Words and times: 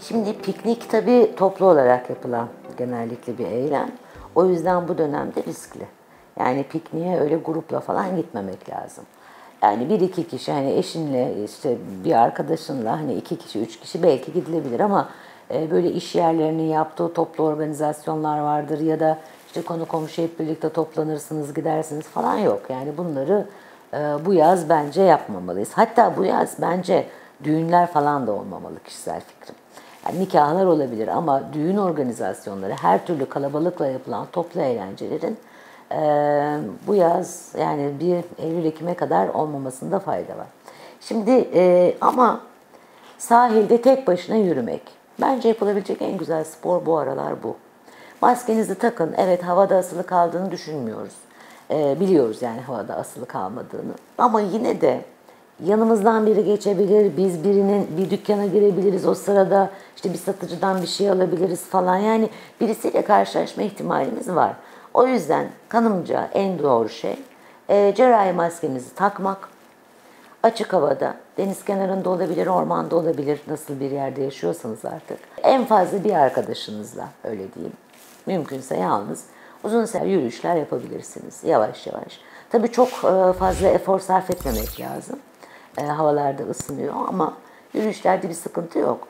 Şimdi 0.00 0.38
piknik 0.38 0.90
tabii 0.90 1.30
toplu 1.36 1.66
olarak 1.66 2.10
yapılan 2.10 2.48
genellikle 2.78 3.38
bir 3.38 3.46
eylem. 3.46 3.90
O 4.34 4.46
yüzden 4.46 4.88
bu 4.88 4.98
dönemde 4.98 5.42
riskli. 5.46 5.86
Yani 6.38 6.62
pikniğe 6.62 7.20
öyle 7.20 7.36
grupla 7.36 7.80
falan 7.80 8.16
gitmemek 8.16 8.70
lazım. 8.70 9.04
Yani 9.62 9.88
bir 9.88 10.00
iki 10.00 10.28
kişi 10.28 10.52
hani 10.52 10.72
eşinle 10.72 11.44
işte 11.44 11.76
bir 12.04 12.12
arkadaşınla 12.12 12.92
hani 12.92 13.14
iki 13.14 13.38
kişi 13.38 13.60
üç 13.60 13.80
kişi 13.80 14.02
belki 14.02 14.32
gidilebilir 14.32 14.80
ama 14.80 15.08
e, 15.50 15.70
böyle 15.70 15.92
iş 15.92 16.14
yerlerinin 16.14 16.68
yaptığı 16.68 17.12
toplu 17.12 17.44
organizasyonlar 17.44 18.38
vardır 18.38 18.80
ya 18.80 19.00
da 19.00 19.18
işte 19.46 19.62
konu 19.62 19.86
komşu 19.86 20.22
hep 20.22 20.40
birlikte 20.40 20.68
toplanırsınız 20.68 21.54
gidersiniz 21.54 22.04
falan 22.04 22.36
yok. 22.36 22.62
Yani 22.68 22.96
bunları 22.96 23.46
e, 23.94 23.98
bu 23.98 24.34
yaz 24.34 24.68
bence 24.68 25.02
yapmamalıyız. 25.02 25.70
Hatta 25.72 26.16
bu 26.16 26.24
yaz 26.24 26.56
bence 26.60 27.06
düğünler 27.44 27.86
falan 27.86 28.26
da 28.26 28.32
olmamalı 28.32 28.82
kişisel 28.84 29.20
fikrim. 29.20 29.56
Yani 30.06 30.20
nikahlar 30.20 30.66
olabilir 30.66 31.08
ama 31.08 31.42
düğün 31.52 31.76
organizasyonları, 31.76 32.72
her 32.72 33.06
türlü 33.06 33.26
kalabalıkla 33.26 33.86
yapılan 33.86 34.26
toplu 34.32 34.60
eğlencelerin 34.60 35.38
e, 35.92 35.98
bu 36.86 36.94
yaz 36.94 37.52
yani 37.58 37.92
bir 38.00 38.44
Eylül-Ekim'e 38.44 38.94
kadar 38.94 39.28
olmamasında 39.28 39.98
fayda 39.98 40.36
var. 40.36 40.46
Şimdi 41.00 41.48
e, 41.54 41.94
ama 42.00 42.40
sahilde 43.18 43.82
tek 43.82 44.06
başına 44.06 44.36
yürümek. 44.36 44.82
Bence 45.20 45.48
yapılabilecek 45.48 46.02
en 46.02 46.18
güzel 46.18 46.44
spor 46.44 46.86
bu 46.86 46.98
aralar 46.98 47.42
bu. 47.42 47.56
Maskenizi 48.20 48.74
takın. 48.74 49.14
Evet 49.16 49.42
havada 49.42 49.76
asılı 49.76 50.06
kaldığını 50.06 50.50
düşünmüyoruz. 50.50 51.14
E, 51.70 52.00
biliyoruz 52.00 52.42
yani 52.42 52.60
havada 52.60 52.96
asılı 52.96 53.26
kalmadığını. 53.26 53.92
Ama 54.18 54.40
yine 54.40 54.80
de 54.80 55.04
yanımızdan 55.64 56.26
biri 56.26 56.44
geçebilir, 56.44 57.16
biz 57.16 57.44
birinin 57.44 57.88
bir 57.98 58.10
dükkana 58.10 58.46
girebiliriz 58.46 59.06
o 59.06 59.14
sırada 59.14 59.70
işte 59.96 60.12
bir 60.12 60.18
satıcıdan 60.18 60.82
bir 60.82 60.86
şey 60.86 61.10
alabiliriz 61.10 61.64
falan. 61.64 61.96
Yani 61.96 62.28
birisiyle 62.60 63.02
karşılaşma 63.02 63.62
ihtimalimiz 63.62 64.28
var. 64.28 64.52
O 64.94 65.06
yüzden 65.06 65.48
kanımca 65.68 66.28
en 66.34 66.58
doğru 66.58 66.88
şey 66.88 67.16
e, 67.68 67.94
cerrahi 67.96 68.32
maskemizi 68.32 68.94
takmak, 68.94 69.48
açık 70.42 70.72
havada, 70.72 71.14
deniz 71.38 71.64
kenarında 71.64 72.10
olabilir, 72.10 72.46
ormanda 72.46 72.96
olabilir, 72.96 73.40
nasıl 73.46 73.80
bir 73.80 73.90
yerde 73.90 74.22
yaşıyorsanız 74.22 74.84
artık. 74.84 75.18
En 75.42 75.64
fazla 75.64 76.04
bir 76.04 76.12
arkadaşınızla 76.14 77.08
öyle 77.24 77.54
diyeyim. 77.54 77.72
Mümkünse 78.26 78.76
yalnız 78.76 79.24
uzun 79.64 79.84
süre 79.84 80.08
yürüyüşler 80.08 80.56
yapabilirsiniz 80.56 81.44
yavaş 81.44 81.86
yavaş. 81.86 82.20
Tabii 82.50 82.72
çok 82.72 82.88
e, 82.88 83.32
fazla 83.38 83.68
efor 83.68 84.00
sarf 84.00 84.30
etmemek 84.30 84.80
lazım. 84.80 85.18
E, 85.78 85.82
havalarda 85.84 86.42
ısınıyor 86.42 86.94
ama 87.08 87.34
yürüyüşlerde 87.74 88.28
bir 88.28 88.34
sıkıntı 88.34 88.78
yok. 88.78 89.08